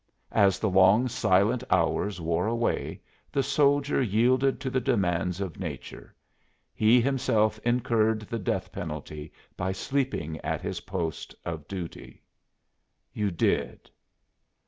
As 0.31 0.57
the 0.57 0.67
long 0.67 1.07
silent 1.07 1.63
hours 1.69 2.19
wore 2.19 2.47
away 2.47 3.01
the 3.31 3.43
soldier 3.43 4.01
yielded 4.01 4.59
to 4.61 4.71
the 4.71 4.81
demands 4.81 5.39
of 5.39 5.59
nature: 5.59 6.15
he 6.73 6.99
himself 6.99 7.59
incurred 7.63 8.21
the 8.21 8.39
death 8.39 8.71
penalty 8.71 9.31
by 9.55 9.73
sleeping 9.73 10.39
at 10.39 10.59
his 10.59 10.79
post 10.81 11.35
of 11.45 11.67
duty." 11.67 12.23
"You 13.13 13.29
did." 13.29 13.91